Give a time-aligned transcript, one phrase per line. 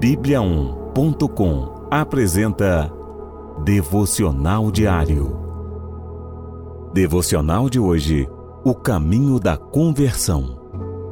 [0.00, 2.90] Bíblia1.com apresenta
[3.62, 5.36] Devocional Diário.
[6.94, 8.26] Devocional de hoje:
[8.64, 10.58] O caminho da conversão.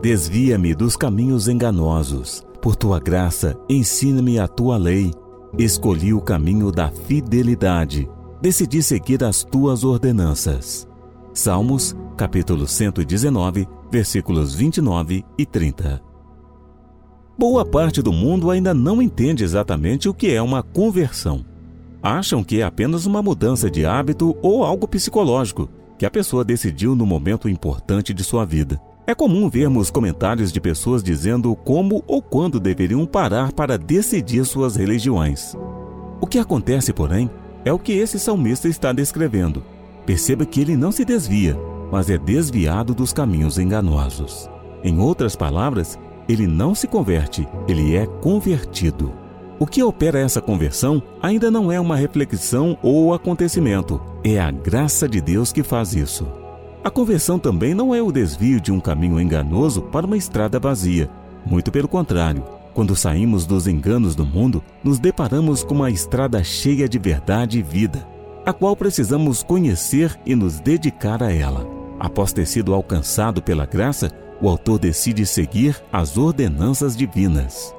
[0.00, 2.42] Desvia-me dos caminhos enganosos.
[2.62, 5.12] Por tua graça, ensina-me a tua lei.
[5.58, 8.08] Escolhi o caminho da fidelidade.
[8.40, 10.88] Decidi seguir as tuas ordenanças.
[11.34, 16.09] Salmos, capítulo 119, versículos 29 e 30.
[17.40, 21.42] Boa parte do mundo ainda não entende exatamente o que é uma conversão.
[22.02, 25.66] Acham que é apenas uma mudança de hábito ou algo psicológico
[25.98, 28.78] que a pessoa decidiu no momento importante de sua vida.
[29.06, 34.76] É comum vermos comentários de pessoas dizendo como ou quando deveriam parar para decidir suas
[34.76, 35.56] religiões.
[36.20, 37.30] O que acontece, porém,
[37.64, 39.64] é o que esse salmista está descrevendo.
[40.04, 41.56] Perceba que ele não se desvia,
[41.90, 44.46] mas é desviado dos caminhos enganosos.
[44.84, 45.98] Em outras palavras,
[46.30, 49.12] ele não se converte, ele é convertido.
[49.58, 55.08] O que opera essa conversão ainda não é uma reflexão ou acontecimento, é a graça
[55.08, 56.26] de Deus que faz isso.
[56.82, 61.10] A conversão também não é o desvio de um caminho enganoso para uma estrada vazia.
[61.44, 66.88] Muito pelo contrário, quando saímos dos enganos do mundo, nos deparamos com uma estrada cheia
[66.88, 68.06] de verdade e vida,
[68.46, 71.66] a qual precisamos conhecer e nos dedicar a ela.
[71.98, 74.10] Após ter sido alcançado pela graça,
[74.40, 77.74] o autor decide seguir as ordenanças divinas.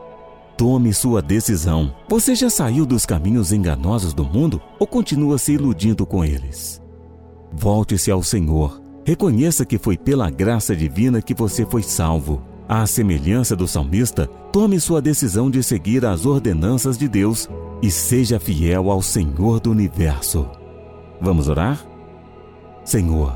[0.55, 1.93] Tome sua decisão.
[2.07, 6.79] Você já saiu dos caminhos enganosos do mundo ou continua se iludindo com eles?
[7.51, 8.79] Volte-se ao Senhor.
[9.03, 12.43] Reconheça que foi pela graça divina que você foi salvo.
[12.69, 17.49] À semelhança do salmista, tome sua decisão de seguir as ordenanças de Deus
[17.81, 20.47] e seja fiel ao Senhor do universo.
[21.19, 21.83] Vamos orar?
[22.85, 23.33] Senhor,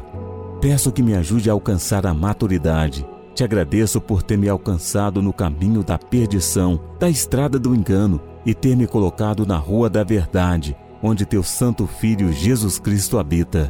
[0.61, 5.33] peço que me ajude a alcançar a maturidade te agradeço por ter me alcançado no
[5.33, 10.75] caminho da perdição, da estrada do engano e ter me colocado na rua da verdade,
[11.03, 13.69] onde teu Santo Filho Jesus Cristo habita.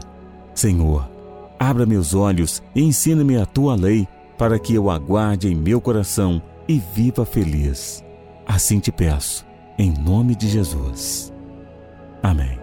[0.54, 1.10] Senhor,
[1.60, 6.42] abra meus olhos e ensina-me a tua lei, para que eu aguarde em meu coração
[6.68, 8.04] e viva feliz.
[8.46, 9.46] Assim te peço,
[9.80, 11.34] em nome de Jesus.
[12.22, 12.60] Amém.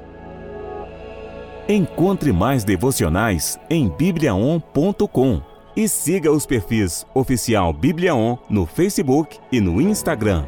[1.69, 9.61] Encontre mais devocionais em bibliaon.com e siga os perfis Oficial Bíblia On no Facebook e
[9.61, 10.45] no Instagram.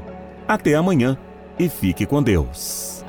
[0.46, 1.18] Até amanhã
[1.58, 3.03] e fique com Deus.